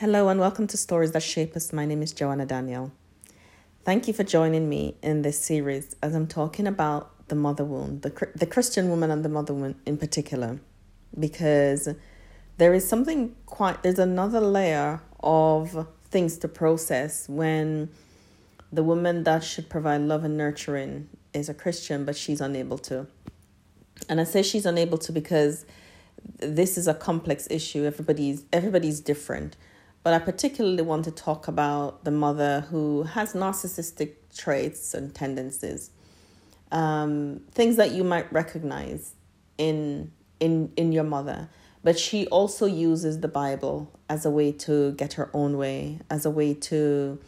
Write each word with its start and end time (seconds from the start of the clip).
Hello 0.00 0.30
and 0.30 0.40
welcome 0.40 0.66
to 0.68 0.78
Stories 0.78 1.12
That 1.12 1.22
Shape 1.22 1.54
Us. 1.54 1.74
My 1.74 1.84
name 1.84 2.00
is 2.00 2.14
Joanna 2.14 2.46
Daniel. 2.46 2.90
Thank 3.84 4.08
you 4.08 4.14
for 4.14 4.24
joining 4.24 4.66
me 4.66 4.96
in 5.02 5.20
this 5.20 5.38
series 5.38 5.94
as 6.02 6.14
I'm 6.14 6.26
talking 6.26 6.66
about 6.66 7.28
the 7.28 7.34
mother 7.34 7.66
wound, 7.66 8.00
the, 8.00 8.28
the 8.34 8.46
Christian 8.46 8.88
woman 8.88 9.10
and 9.10 9.22
the 9.22 9.28
mother 9.28 9.52
wound 9.52 9.74
in 9.84 9.98
particular, 9.98 10.58
because 11.18 11.86
there 12.56 12.72
is 12.72 12.88
something 12.88 13.36
quite, 13.44 13.82
there's 13.82 13.98
another 13.98 14.40
layer 14.40 15.02
of 15.22 15.86
things 16.04 16.38
to 16.38 16.48
process 16.48 17.28
when 17.28 17.90
the 18.72 18.82
woman 18.82 19.24
that 19.24 19.44
should 19.44 19.68
provide 19.68 20.00
love 20.00 20.24
and 20.24 20.34
nurturing 20.34 21.10
is 21.34 21.50
a 21.50 21.54
Christian, 21.54 22.06
but 22.06 22.16
she's 22.16 22.40
unable 22.40 22.78
to. 22.78 23.06
And 24.08 24.18
I 24.18 24.24
say 24.24 24.42
she's 24.42 24.64
unable 24.64 24.96
to 24.96 25.12
because 25.12 25.66
this 26.38 26.78
is 26.78 26.88
a 26.88 26.94
complex 26.94 27.46
issue. 27.50 27.84
Everybody's 27.84 28.44
everybody's 28.50 29.00
different. 29.00 29.56
But 30.02 30.14
I 30.14 30.18
particularly 30.18 30.82
want 30.82 31.04
to 31.04 31.10
talk 31.10 31.46
about 31.46 32.04
the 32.04 32.10
mother 32.10 32.62
who 32.70 33.02
has 33.02 33.34
narcissistic 33.34 34.14
traits 34.34 34.94
and 34.94 35.14
tendencies, 35.14 35.90
um, 36.72 37.42
things 37.50 37.76
that 37.76 37.92
you 37.92 38.02
might 38.04 38.32
recognize 38.32 39.14
in 39.58 40.12
in 40.38 40.72
in 40.76 40.92
your 40.92 41.04
mother. 41.04 41.48
But 41.82 41.98
she 41.98 42.26
also 42.26 42.66
uses 42.66 43.20
the 43.20 43.28
Bible 43.28 43.90
as 44.08 44.26
a 44.26 44.30
way 44.30 44.52
to 44.52 44.92
get 44.92 45.14
her 45.14 45.30
own 45.32 45.56
way, 45.56 46.00
as 46.10 46.26
a 46.26 46.30
way 46.30 46.54
to 46.54 47.18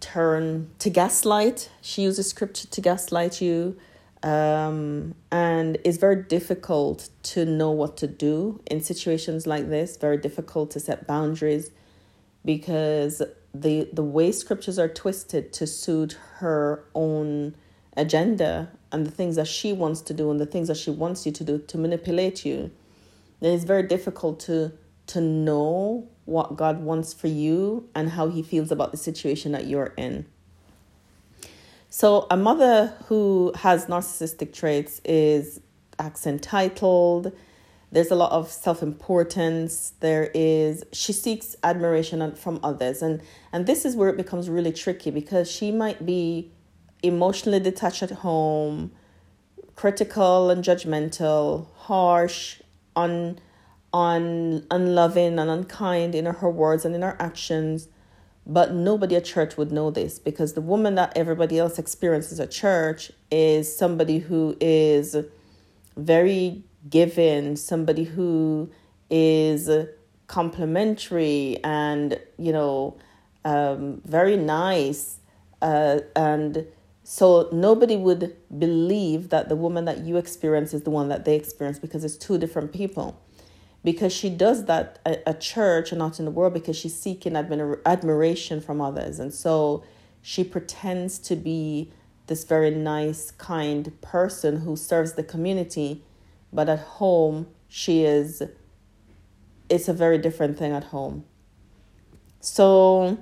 turn 0.00 0.70
to 0.78 0.90
gaslight. 0.90 1.70
She 1.82 2.02
uses 2.02 2.28
scripture 2.28 2.68
to 2.68 2.80
gaslight 2.80 3.40
you, 3.40 3.76
um, 4.22 5.14
and 5.32 5.78
it's 5.84 5.96
very 5.96 6.22
difficult 6.22 7.08
to 7.24 7.44
know 7.44 7.70
what 7.70 7.96
to 7.98 8.06
do 8.06 8.60
in 8.70 8.82
situations 8.82 9.46
like 9.46 9.68
this. 9.70 9.96
Very 9.96 10.18
difficult 10.18 10.70
to 10.72 10.80
set 10.80 11.06
boundaries 11.06 11.70
because 12.44 13.22
the 13.54 13.88
the 13.92 14.04
way 14.04 14.30
scriptures 14.32 14.78
are 14.78 14.88
twisted 14.88 15.52
to 15.54 15.66
suit 15.66 16.18
her 16.36 16.84
own 16.94 17.54
agenda 17.96 18.70
and 18.92 19.06
the 19.06 19.10
things 19.10 19.36
that 19.36 19.46
she 19.46 19.72
wants 19.72 20.00
to 20.02 20.14
do 20.14 20.30
and 20.30 20.38
the 20.38 20.46
things 20.46 20.68
that 20.68 20.76
she 20.76 20.90
wants 20.90 21.26
you 21.26 21.32
to 21.32 21.44
do 21.44 21.58
to 21.58 21.78
manipulate 21.78 22.44
you, 22.44 22.70
then 23.40 23.54
it's 23.54 23.64
very 23.64 23.82
difficult 23.82 24.38
to 24.40 24.72
to 25.06 25.20
know 25.20 26.08
what 26.26 26.56
God 26.56 26.82
wants 26.82 27.12
for 27.12 27.26
you 27.26 27.88
and 27.94 28.10
how 28.10 28.28
He 28.28 28.42
feels 28.42 28.70
about 28.70 28.92
the 28.92 28.98
situation 28.98 29.52
that 29.52 29.66
you're 29.66 29.94
in. 29.96 30.26
So, 31.92 32.28
a 32.30 32.36
mother 32.36 32.94
who 33.08 33.52
has 33.56 33.86
narcissistic 33.86 34.52
traits 34.52 35.00
is 35.04 35.60
acts 35.98 36.24
entitled. 36.24 37.32
There's 37.90 38.12
a 38.12 38.14
lot 38.14 38.30
of 38.30 38.48
self 38.48 38.80
importance. 38.80 39.94
There 39.98 40.30
is, 40.32 40.84
she 40.92 41.12
seeks 41.12 41.56
admiration 41.64 42.36
from 42.36 42.60
others. 42.62 43.02
And, 43.02 43.20
and 43.52 43.66
this 43.66 43.84
is 43.84 43.96
where 43.96 44.08
it 44.08 44.16
becomes 44.16 44.48
really 44.48 44.72
tricky 44.72 45.10
because 45.10 45.50
she 45.50 45.72
might 45.72 46.06
be 46.06 46.52
emotionally 47.02 47.58
detached 47.58 48.04
at 48.04 48.12
home, 48.12 48.92
critical 49.74 50.48
and 50.48 50.62
judgmental, 50.62 51.66
harsh, 51.74 52.62
un, 52.94 53.40
un, 53.92 54.64
unloving, 54.70 55.40
and 55.40 55.50
unkind 55.50 56.14
in 56.14 56.26
her 56.26 56.50
words 56.50 56.84
and 56.84 56.94
in 56.94 57.02
her 57.02 57.16
actions 57.18 57.88
but 58.50 58.74
nobody 58.74 59.14
at 59.14 59.24
church 59.24 59.56
would 59.56 59.70
know 59.70 59.92
this 59.92 60.18
because 60.18 60.54
the 60.54 60.60
woman 60.60 60.96
that 60.96 61.16
everybody 61.16 61.56
else 61.56 61.78
experiences 61.78 62.40
at 62.40 62.50
church 62.50 63.12
is 63.30 63.74
somebody 63.74 64.18
who 64.18 64.56
is 64.60 65.16
very 65.96 66.64
given, 66.88 67.56
somebody 67.56 68.02
who 68.02 68.68
is 69.08 69.70
complimentary 70.26 71.58
and, 71.62 72.18
you 72.38 72.52
know, 72.52 72.96
um, 73.44 74.02
very 74.04 74.36
nice. 74.36 75.18
Uh, 75.62 76.00
and 76.16 76.66
so 77.04 77.48
nobody 77.52 77.96
would 77.96 78.36
believe 78.58 79.28
that 79.28 79.48
the 79.48 79.54
woman 79.54 79.84
that 79.84 79.98
you 79.98 80.16
experience 80.16 80.74
is 80.74 80.82
the 80.82 80.90
one 80.90 81.08
that 81.08 81.24
they 81.24 81.36
experience 81.36 81.78
because 81.78 82.02
it's 82.02 82.16
two 82.16 82.36
different 82.36 82.72
people 82.72 83.16
because 83.82 84.12
she 84.12 84.28
does 84.28 84.66
that 84.66 84.98
at, 85.04 85.22
at 85.26 85.40
church 85.40 85.92
and 85.92 85.98
not 85.98 86.18
in 86.18 86.24
the 86.24 86.30
world 86.30 86.54
because 86.54 86.76
she's 86.76 86.98
seeking 86.98 87.32
admir- 87.32 87.80
admiration 87.86 88.60
from 88.60 88.80
others. 88.80 89.18
And 89.18 89.32
so 89.32 89.82
she 90.22 90.44
pretends 90.44 91.18
to 91.20 91.36
be 91.36 91.90
this 92.26 92.44
very 92.44 92.70
nice, 92.70 93.30
kind 93.32 93.92
person 94.00 94.60
who 94.60 94.76
serves 94.76 95.14
the 95.14 95.22
community, 95.22 96.04
but 96.52 96.68
at 96.68 96.78
home, 96.78 97.48
she 97.68 98.04
is, 98.04 98.42
it's 99.68 99.88
a 99.88 99.92
very 99.92 100.18
different 100.18 100.58
thing 100.58 100.72
at 100.72 100.84
home. 100.84 101.24
So 102.40 103.18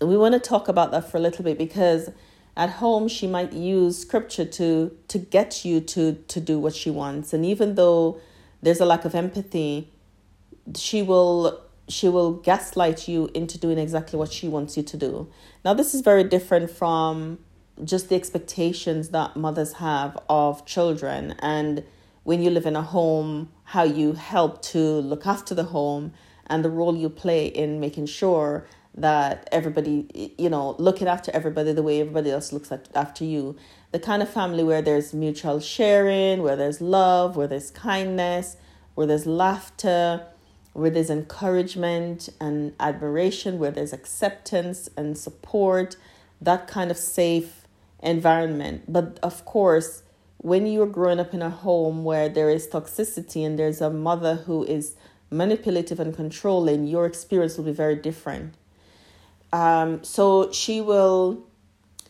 we 0.00 0.16
want 0.16 0.34
to 0.34 0.40
talk 0.40 0.68
about 0.68 0.90
that 0.92 1.10
for 1.10 1.16
a 1.16 1.20
little 1.20 1.44
bit 1.44 1.58
because 1.58 2.10
at 2.56 2.70
home 2.70 3.08
she 3.08 3.26
might 3.26 3.52
use 3.52 3.98
scripture 3.98 4.44
to 4.44 4.96
to 5.08 5.18
get 5.18 5.64
you 5.64 5.80
to 5.80 6.14
to 6.28 6.40
do 6.40 6.58
what 6.58 6.74
she 6.74 6.90
wants 6.90 7.32
and 7.32 7.44
even 7.44 7.74
though 7.74 8.18
there's 8.66 8.80
a 8.80 8.84
lack 8.84 9.04
of 9.04 9.14
empathy. 9.14 9.92
She 10.74 11.00
will 11.00 11.62
she 11.88 12.08
will 12.08 12.32
gaslight 12.32 13.06
you 13.06 13.30
into 13.32 13.56
doing 13.58 13.78
exactly 13.78 14.18
what 14.18 14.32
she 14.32 14.48
wants 14.48 14.76
you 14.76 14.82
to 14.82 14.96
do. 14.96 15.28
Now 15.64 15.72
this 15.72 15.94
is 15.94 16.00
very 16.00 16.24
different 16.24 16.68
from 16.68 17.38
just 17.84 18.08
the 18.08 18.16
expectations 18.16 19.10
that 19.10 19.36
mothers 19.36 19.74
have 19.74 20.18
of 20.28 20.66
children 20.66 21.36
and 21.38 21.84
when 22.24 22.42
you 22.42 22.50
live 22.50 22.66
in 22.66 22.74
a 22.74 22.82
home 22.82 23.52
how 23.62 23.84
you 23.84 24.14
help 24.14 24.62
to 24.62 24.78
look 24.78 25.26
after 25.26 25.54
the 25.54 25.64
home 25.64 26.12
and 26.48 26.64
the 26.64 26.70
role 26.70 26.96
you 26.96 27.08
play 27.08 27.46
in 27.46 27.78
making 27.78 28.06
sure 28.06 28.66
that 28.96 29.48
everybody 29.52 30.34
you 30.38 30.48
know 30.48 30.74
looking 30.78 31.06
after 31.06 31.30
everybody 31.34 31.72
the 31.72 31.82
way 31.82 32.00
everybody 32.00 32.30
else 32.30 32.52
looks 32.52 32.72
at, 32.72 32.88
after 32.94 33.24
you 33.24 33.56
the 33.92 33.98
kind 33.98 34.22
of 34.22 34.28
family 34.28 34.64
where 34.64 34.82
there's 34.82 35.14
mutual 35.14 35.60
sharing, 35.60 36.42
where 36.42 36.56
there's 36.56 36.80
love, 36.80 37.36
where 37.36 37.46
there's 37.46 37.70
kindness, 37.70 38.56
where 38.94 39.06
there's 39.06 39.26
laughter, 39.26 40.26
where 40.72 40.90
there's 40.90 41.08
encouragement 41.08 42.28
and 42.40 42.74
admiration, 42.78 43.58
where 43.58 43.70
there's 43.70 43.92
acceptance 43.94 44.90
and 44.96 45.16
support, 45.16 45.96
that 46.40 46.66
kind 46.66 46.90
of 46.90 46.98
safe 46.98 47.66
environment. 48.02 48.84
But 48.86 49.18
of 49.22 49.44
course, 49.44 50.02
when 50.38 50.66
you're 50.66 50.86
growing 50.86 51.18
up 51.18 51.32
in 51.32 51.40
a 51.40 51.50
home 51.50 52.04
where 52.04 52.28
there 52.28 52.50
is 52.50 52.68
toxicity 52.68 53.46
and 53.46 53.58
there's 53.58 53.80
a 53.80 53.88
mother 53.88 54.34
who 54.34 54.64
is 54.64 54.94
manipulative 55.30 55.98
and 55.98 56.14
controlling, 56.14 56.86
your 56.86 57.06
experience 57.06 57.56
will 57.56 57.64
be 57.64 57.72
very 57.72 57.96
different. 57.96 58.54
Um, 59.52 60.02
so 60.04 60.50
she 60.52 60.80
will 60.80 61.46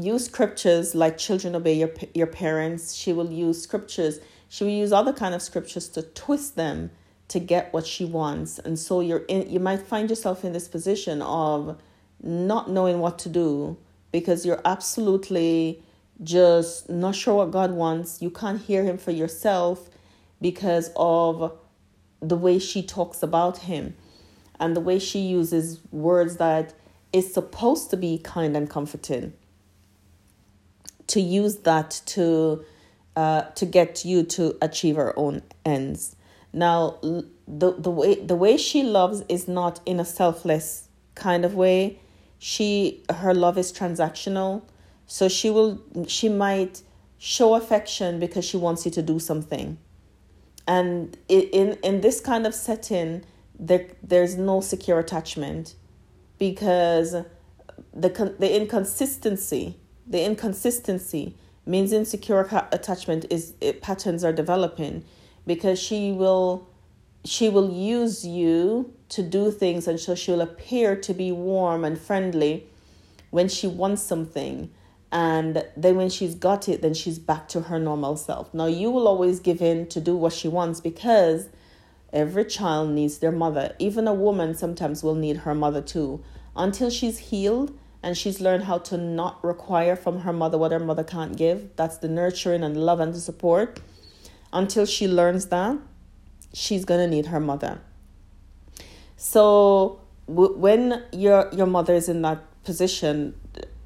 use 0.00 0.24
scriptures 0.24 0.94
like 0.94 1.18
children 1.18 1.54
obey 1.54 1.74
your 1.74 1.92
your 2.14 2.26
parents. 2.26 2.94
She 2.94 3.12
will 3.12 3.30
use 3.30 3.62
scriptures. 3.62 4.20
She 4.48 4.64
will 4.64 4.72
use 4.72 4.92
other 4.92 5.12
kind 5.12 5.34
of 5.34 5.42
scriptures 5.42 5.88
to 5.90 6.02
twist 6.02 6.56
them 6.56 6.90
to 7.28 7.40
get 7.40 7.72
what 7.72 7.86
she 7.86 8.04
wants. 8.04 8.58
And 8.58 8.78
so 8.78 9.00
you're 9.00 9.24
in 9.28 9.50
you 9.50 9.60
might 9.60 9.80
find 9.80 10.08
yourself 10.10 10.44
in 10.44 10.52
this 10.52 10.68
position 10.68 11.22
of 11.22 11.80
not 12.22 12.70
knowing 12.70 13.00
what 13.00 13.18
to 13.20 13.28
do 13.28 13.76
because 14.12 14.46
you're 14.46 14.60
absolutely 14.64 15.82
just 16.22 16.88
not 16.88 17.14
sure 17.14 17.34
what 17.34 17.50
God 17.50 17.72
wants. 17.72 18.22
You 18.22 18.30
can't 18.30 18.60
hear 18.60 18.84
him 18.84 18.98
for 18.98 19.10
yourself 19.10 19.88
because 20.40 20.90
of 20.96 21.52
the 22.20 22.36
way 22.36 22.58
she 22.58 22.82
talks 22.82 23.22
about 23.22 23.58
him 23.58 23.94
and 24.60 24.76
the 24.76 24.80
way 24.80 24.98
she 24.98 25.20
uses 25.20 25.80
words 25.90 26.36
that 26.36 26.74
is 27.12 27.32
supposed 27.32 27.90
to 27.90 27.96
be 27.96 28.18
kind 28.18 28.56
and 28.56 28.68
comforting 28.68 29.32
to 31.08 31.20
use 31.20 31.56
that 31.58 32.00
to 32.06 32.64
uh, 33.16 33.42
to 33.42 33.66
get 33.66 34.04
you 34.04 34.22
to 34.22 34.56
achieve 34.62 34.96
her 34.96 35.12
own 35.18 35.42
ends. 35.64 36.16
Now, 36.52 36.98
the 37.02 37.72
the 37.72 37.90
way 37.90 38.14
the 38.14 38.36
way 38.36 38.56
she 38.56 38.82
loves 38.82 39.22
is 39.28 39.46
not 39.46 39.80
in 39.84 40.00
a 40.00 40.04
selfless 40.04 40.88
kind 41.14 41.44
of 41.44 41.54
way. 41.54 41.98
She 42.38 43.04
her 43.10 43.34
love 43.34 43.58
is 43.58 43.72
transactional, 43.72 44.62
so 45.06 45.28
she 45.28 45.50
will 45.50 45.82
she 46.08 46.28
might 46.28 46.82
show 47.18 47.54
affection 47.54 48.18
because 48.18 48.44
she 48.44 48.56
wants 48.56 48.84
you 48.84 48.90
to 48.92 49.02
do 49.02 49.18
something, 49.18 49.78
and 50.66 51.16
in 51.28 51.78
in 51.82 52.00
this 52.00 52.20
kind 52.20 52.46
of 52.46 52.54
setting, 52.54 53.24
there 53.58 53.86
there's 54.02 54.36
no 54.36 54.60
secure 54.60 54.98
attachment 54.98 55.74
because 56.38 57.12
the 57.92 58.34
the 58.38 58.56
inconsistency 58.56 59.78
the 60.06 60.24
inconsistency 60.24 61.36
means 61.64 61.92
insecure 61.92 62.40
attachment 62.72 63.24
is 63.30 63.54
it, 63.60 63.80
patterns 63.80 64.24
are 64.24 64.32
developing 64.32 65.04
because 65.46 65.78
she 65.78 66.12
will 66.12 66.68
she 67.24 67.48
will 67.48 67.70
use 67.70 68.26
you 68.26 68.92
to 69.08 69.22
do 69.22 69.50
things 69.50 69.86
and 69.86 70.00
so 70.00 70.14
she'll 70.14 70.40
appear 70.40 70.96
to 70.96 71.14
be 71.14 71.30
warm 71.30 71.84
and 71.84 71.98
friendly 71.98 72.66
when 73.30 73.48
she 73.48 73.66
wants 73.66 74.02
something. 74.02 74.70
And 75.12 75.64
then 75.76 75.96
when 75.96 76.08
she's 76.08 76.34
got 76.34 76.68
it 76.68 76.82
then 76.82 76.94
she's 76.94 77.18
back 77.18 77.46
to 77.48 77.62
her 77.62 77.78
normal 77.78 78.16
self. 78.16 78.52
Now 78.52 78.66
you 78.66 78.90
will 78.90 79.06
always 79.06 79.40
give 79.40 79.62
in 79.62 79.86
to 79.88 80.00
do 80.00 80.16
what 80.16 80.32
she 80.32 80.48
wants 80.48 80.80
because 80.80 81.48
Every 82.12 82.44
child 82.44 82.90
needs 82.90 83.18
their 83.18 83.32
mother. 83.32 83.74
Even 83.78 84.06
a 84.06 84.14
woman 84.14 84.54
sometimes 84.54 85.02
will 85.02 85.14
need 85.14 85.38
her 85.38 85.54
mother 85.54 85.80
too. 85.80 86.22
Until 86.54 86.90
she's 86.90 87.18
healed 87.18 87.76
and 88.02 88.16
she's 88.16 88.40
learned 88.40 88.64
how 88.64 88.78
to 88.78 88.96
not 88.96 89.42
require 89.44 89.96
from 89.96 90.20
her 90.20 90.32
mother 90.32 90.58
what 90.58 90.72
her 90.72 90.78
mother 90.78 91.04
can't 91.04 91.36
give. 91.36 91.70
That's 91.76 91.98
the 91.98 92.08
nurturing 92.08 92.62
and 92.62 92.76
love 92.76 93.00
and 93.00 93.14
the 93.14 93.20
support. 93.20 93.80
Until 94.52 94.84
she 94.84 95.08
learns 95.08 95.46
that, 95.46 95.78
she's 96.52 96.84
going 96.84 97.00
to 97.00 97.06
need 97.06 97.26
her 97.26 97.40
mother. 97.40 97.80
So 99.16 100.00
when 100.26 101.02
your 101.12 101.48
your 101.52 101.66
mother 101.66 101.94
is 101.94 102.08
in 102.08 102.22
that 102.22 102.42
position, 102.64 103.34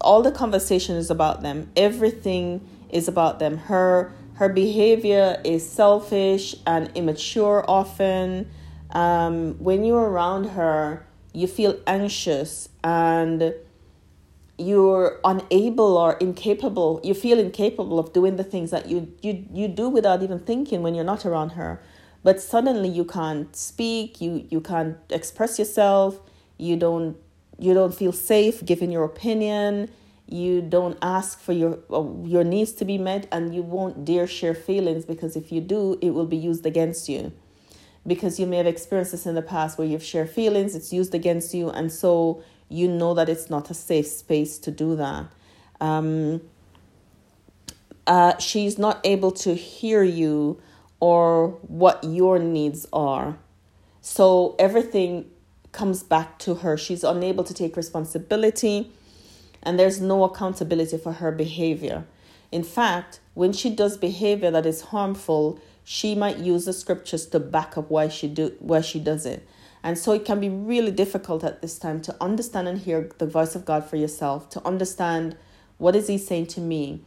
all 0.00 0.22
the 0.22 0.30
conversation 0.30 0.96
is 0.96 1.10
about 1.10 1.42
them. 1.42 1.70
Everything 1.76 2.66
is 2.90 3.08
about 3.08 3.40
them. 3.40 3.56
Her 3.58 4.12
her 4.34 4.48
behavior 4.48 5.40
is 5.44 5.68
selfish 5.68 6.54
and 6.66 6.90
immature 6.94 7.64
often. 7.68 8.50
Um, 8.90 9.54
when 9.58 9.84
you're 9.84 10.08
around 10.08 10.50
her, 10.50 11.06
you 11.32 11.46
feel 11.46 11.78
anxious 11.86 12.68
and 12.82 13.54
you're 14.56 15.18
unable 15.24 15.96
or 15.96 16.12
incapable 16.18 17.00
you 17.02 17.12
feel 17.12 17.40
incapable 17.40 17.98
of 17.98 18.12
doing 18.12 18.36
the 18.36 18.44
things 18.44 18.70
that 18.70 18.88
you 18.88 19.12
you 19.20 19.44
you 19.52 19.66
do 19.66 19.88
without 19.88 20.22
even 20.22 20.38
thinking 20.38 20.80
when 20.80 20.94
you're 20.94 21.04
not 21.04 21.26
around 21.26 21.50
her 21.50 21.82
but 22.22 22.40
suddenly 22.40 22.88
you 22.88 23.04
can't 23.04 23.56
speak 23.56 24.20
you 24.20 24.46
you 24.50 24.60
can't 24.60 24.96
express 25.10 25.58
yourself 25.58 26.20
you 26.56 26.76
don't 26.76 27.16
you 27.58 27.74
don't 27.74 27.96
feel 27.96 28.12
safe 28.12 28.64
giving 28.64 28.92
your 28.92 29.02
opinion 29.02 29.90
you 30.26 30.62
don't 30.62 30.98
ask 31.02 31.40
for 31.40 31.52
your 31.52 31.78
uh, 31.92 32.04
your 32.24 32.44
needs 32.44 32.72
to 32.72 32.84
be 32.84 32.96
met 32.96 33.26
and 33.30 33.54
you 33.54 33.62
won't 33.62 34.04
dare 34.04 34.26
share 34.26 34.54
feelings 34.54 35.04
because 35.04 35.36
if 35.36 35.52
you 35.52 35.60
do 35.60 35.98
it 36.00 36.10
will 36.10 36.26
be 36.26 36.36
used 36.36 36.64
against 36.64 37.08
you. 37.08 37.32
Because 38.06 38.38
you 38.38 38.46
may 38.46 38.58
have 38.58 38.66
experienced 38.66 39.12
this 39.12 39.26
in 39.26 39.34
the 39.34 39.42
past 39.42 39.78
where 39.78 39.86
you've 39.86 40.02
shared 40.02 40.30
feelings 40.30 40.74
it's 40.74 40.92
used 40.92 41.14
against 41.14 41.54
you 41.54 41.68
and 41.70 41.92
so 41.92 42.42
you 42.68 42.88
know 42.88 43.14
that 43.14 43.28
it's 43.28 43.50
not 43.50 43.70
a 43.70 43.74
safe 43.74 44.06
space 44.06 44.58
to 44.58 44.70
do 44.70 44.96
that. 44.96 45.26
Um, 45.80 46.40
uh, 48.06 48.38
she's 48.38 48.78
not 48.78 49.00
able 49.04 49.30
to 49.30 49.54
hear 49.54 50.02
you 50.02 50.60
or 51.00 51.48
what 51.62 52.02
your 52.04 52.38
needs 52.38 52.86
are. 52.92 53.38
So 54.00 54.54
everything 54.58 55.30
comes 55.72 56.02
back 56.02 56.38
to 56.40 56.56
her. 56.56 56.76
She's 56.76 57.04
unable 57.04 57.44
to 57.44 57.54
take 57.54 57.76
responsibility 57.76 58.90
and 59.64 59.78
there's 59.78 60.00
no 60.00 60.24
accountability 60.24 60.98
for 60.98 61.12
her 61.12 61.32
behavior. 61.32 62.04
In 62.52 62.62
fact, 62.62 63.20
when 63.34 63.52
she 63.52 63.70
does 63.70 63.96
behavior 63.96 64.50
that 64.50 64.66
is 64.66 64.82
harmful, 64.82 65.60
she 65.82 66.14
might 66.14 66.38
use 66.38 66.64
the 66.64 66.72
scriptures 66.72 67.26
to 67.26 67.40
back 67.40 67.76
up 67.76 67.90
why 67.90 68.08
she 68.08 68.28
do 68.28 68.54
why 68.60 68.80
she 68.80 69.00
does 69.00 69.26
it. 69.26 69.46
And 69.82 69.98
so 69.98 70.12
it 70.12 70.24
can 70.24 70.40
be 70.40 70.48
really 70.48 70.90
difficult 70.90 71.44
at 71.44 71.60
this 71.60 71.78
time 71.78 72.00
to 72.02 72.16
understand 72.20 72.68
and 72.68 72.78
hear 72.78 73.10
the 73.18 73.26
voice 73.26 73.54
of 73.54 73.66
God 73.66 73.84
for 73.84 73.96
yourself, 73.96 74.48
to 74.50 74.66
understand 74.66 75.36
what 75.76 75.94
is 75.94 76.08
he 76.08 76.16
saying 76.16 76.46
to 76.48 76.60
me. 76.60 77.02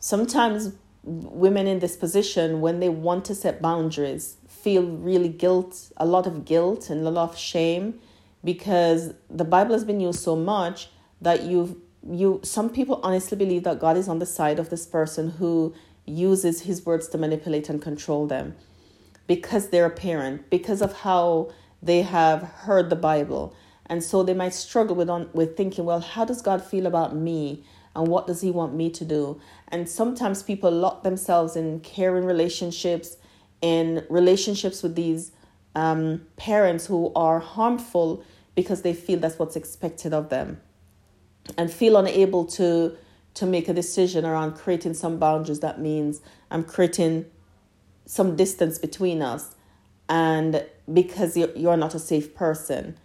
Sometimes 0.00 0.72
women 1.04 1.66
in 1.66 1.78
this 1.78 1.96
position 1.96 2.60
when 2.60 2.80
they 2.80 2.88
want 2.88 3.24
to 3.26 3.34
set 3.34 3.62
boundaries 3.62 4.36
feel 4.48 4.82
really 4.82 5.28
guilt, 5.28 5.92
a 5.96 6.06
lot 6.06 6.26
of 6.26 6.44
guilt 6.44 6.90
and 6.90 7.06
a 7.06 7.10
lot 7.10 7.30
of 7.30 7.38
shame 7.38 8.00
because 8.42 9.14
the 9.30 9.44
Bible 9.44 9.72
has 9.72 9.84
been 9.84 10.00
used 10.00 10.20
so 10.20 10.34
much 10.34 10.88
that 11.20 11.42
you 11.42 11.82
you 12.08 12.40
some 12.42 12.70
people 12.70 13.00
honestly 13.02 13.36
believe 13.36 13.64
that 13.64 13.80
God 13.80 13.96
is 13.96 14.08
on 14.08 14.18
the 14.18 14.26
side 14.26 14.58
of 14.58 14.70
this 14.70 14.86
person 14.86 15.30
who 15.30 15.74
uses 16.06 16.62
his 16.62 16.86
words 16.86 17.08
to 17.08 17.18
manipulate 17.18 17.68
and 17.68 17.82
control 17.82 18.26
them 18.26 18.54
because 19.26 19.68
they're 19.68 19.86
a 19.86 19.90
parent, 19.90 20.48
because 20.50 20.80
of 20.80 20.92
how 21.00 21.52
they 21.82 22.02
have 22.02 22.42
heard 22.42 22.88
the 22.90 22.96
Bible. 22.96 23.54
And 23.86 24.02
so 24.02 24.22
they 24.22 24.34
might 24.34 24.54
struggle 24.54 24.96
with 24.96 25.10
on 25.10 25.28
with 25.32 25.56
thinking, 25.56 25.84
well, 25.84 26.00
how 26.00 26.24
does 26.24 26.42
God 26.42 26.62
feel 26.64 26.86
about 26.86 27.14
me? 27.14 27.64
And 27.94 28.06
what 28.08 28.26
does 28.26 28.40
he 28.40 28.50
want 28.50 28.74
me 28.74 28.90
to 28.90 29.04
do? 29.04 29.40
And 29.68 29.88
sometimes 29.88 30.42
people 30.42 30.70
lock 30.70 31.02
themselves 31.02 31.56
in 31.56 31.80
caring 31.80 32.24
relationships, 32.24 33.16
in 33.60 34.04
relationships 34.08 34.82
with 34.82 34.94
these 34.94 35.32
um, 35.74 36.26
parents 36.36 36.86
who 36.86 37.12
are 37.14 37.40
harmful 37.40 38.22
because 38.54 38.82
they 38.82 38.94
feel 38.94 39.18
that's 39.18 39.38
what's 39.38 39.56
expected 39.56 40.12
of 40.12 40.28
them 40.28 40.60
and 41.56 41.72
feel 41.72 41.96
unable 41.96 42.44
to 42.44 42.96
to 43.34 43.46
make 43.46 43.68
a 43.68 43.74
decision 43.74 44.24
around 44.24 44.56
creating 44.56 44.94
some 44.94 45.18
boundaries 45.18 45.60
that 45.60 45.80
means 45.80 46.20
i'm 46.50 46.64
creating 46.64 47.24
some 48.08 48.36
distance 48.36 48.78
between 48.78 49.20
us. 49.20 49.54
And 50.08 50.64
because 50.90 51.36
you're, 51.36 51.76
not 51.76 51.94
a 51.94 51.98
safe 51.98 52.34
person. 52.34 52.96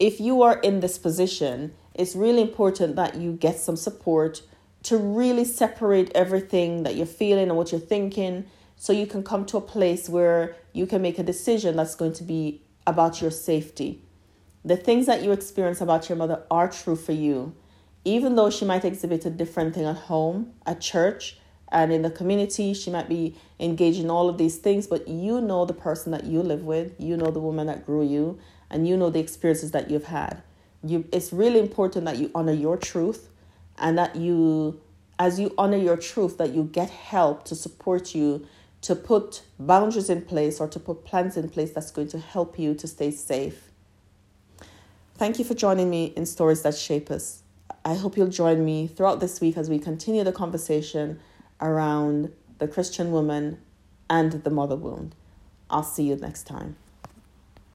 If 0.00 0.18
you 0.18 0.42
are 0.42 0.58
in 0.60 0.80
this 0.80 0.96
position 0.96 1.74
it's 1.94 2.14
really 2.14 2.42
important 2.42 2.94
that 2.96 3.14
you 3.16 3.32
get 3.32 3.58
some 3.58 3.76
support 3.76 4.42
to 4.82 4.98
really 4.98 5.46
separate 5.46 6.12
everything 6.14 6.82
that 6.82 6.94
you're 6.94 7.06
feeling 7.06 7.48
and 7.48 7.56
what 7.56 7.72
you're 7.72 7.80
thinking 7.80 8.44
so 8.76 8.92
you 8.92 9.06
can 9.06 9.22
come 9.22 9.46
to 9.46 9.56
a 9.56 9.62
place 9.62 10.06
where 10.06 10.54
you 10.74 10.86
can 10.86 11.00
make 11.00 11.18
a 11.18 11.22
decision 11.22 11.74
that's 11.74 11.94
going 11.94 12.12
to 12.12 12.22
be 12.22 12.60
about 12.86 13.22
your 13.22 13.30
safety. 13.30 14.02
The 14.62 14.76
things 14.76 15.06
that 15.06 15.22
you 15.22 15.32
experience 15.32 15.80
about 15.80 16.10
your 16.10 16.16
mother 16.16 16.42
are 16.50 16.68
true 16.68 16.96
for 16.96 17.12
you 17.12 17.54
even 18.06 18.36
though 18.36 18.48
she 18.48 18.64
might 18.64 18.84
exhibit 18.84 19.26
a 19.26 19.30
different 19.30 19.74
thing 19.74 19.84
at 19.84 19.96
home, 19.96 20.52
at 20.64 20.80
church, 20.80 21.38
and 21.72 21.92
in 21.92 22.02
the 22.02 22.10
community, 22.10 22.72
she 22.72 22.88
might 22.88 23.08
be 23.08 23.36
engaged 23.58 23.98
in 23.98 24.08
all 24.08 24.28
of 24.28 24.38
these 24.38 24.58
things, 24.58 24.86
but 24.86 25.08
you 25.08 25.40
know 25.40 25.64
the 25.64 25.74
person 25.74 26.12
that 26.12 26.24
you 26.24 26.40
live 26.40 26.64
with, 26.64 26.94
you 27.00 27.16
know 27.16 27.32
the 27.32 27.40
woman 27.40 27.66
that 27.66 27.84
grew 27.84 28.06
you, 28.06 28.38
and 28.70 28.86
you 28.86 28.96
know 28.96 29.10
the 29.10 29.18
experiences 29.18 29.72
that 29.72 29.90
you've 29.90 30.04
had. 30.04 30.40
You, 30.84 31.04
it's 31.12 31.32
really 31.32 31.58
important 31.58 32.04
that 32.04 32.16
you 32.16 32.30
honor 32.32 32.52
your 32.52 32.76
truth 32.76 33.28
and 33.76 33.98
that 33.98 34.14
you, 34.14 34.80
as 35.18 35.40
you 35.40 35.52
honor 35.58 35.76
your 35.76 35.96
truth, 35.96 36.38
that 36.38 36.54
you 36.54 36.62
get 36.62 36.90
help 36.90 37.44
to 37.46 37.56
support 37.56 38.14
you 38.14 38.46
to 38.82 38.94
put 38.94 39.42
boundaries 39.58 40.08
in 40.08 40.22
place 40.22 40.60
or 40.60 40.68
to 40.68 40.78
put 40.78 41.04
plans 41.04 41.36
in 41.36 41.48
place 41.48 41.72
that's 41.72 41.90
going 41.90 42.06
to 42.08 42.20
help 42.20 42.56
you 42.56 42.72
to 42.74 42.86
stay 42.86 43.10
safe. 43.10 43.72
Thank 45.16 45.40
you 45.40 45.44
for 45.44 45.54
joining 45.54 45.90
me 45.90 46.12
in 46.16 46.24
Stories 46.24 46.62
That 46.62 46.76
Shape 46.76 47.10
Us. 47.10 47.42
I 47.86 47.94
hope 47.94 48.16
you'll 48.16 48.26
join 48.26 48.64
me 48.64 48.88
throughout 48.88 49.20
this 49.20 49.40
week 49.40 49.56
as 49.56 49.70
we 49.70 49.78
continue 49.78 50.24
the 50.24 50.32
conversation 50.32 51.20
around 51.60 52.32
the 52.58 52.66
Christian 52.66 53.12
woman 53.12 53.60
and 54.10 54.32
the 54.42 54.50
mother 54.50 54.74
wound. 54.74 55.14
I'll 55.70 55.84
see 55.84 56.02
you 56.02 56.16
next 56.16 56.48
time. 56.48 56.74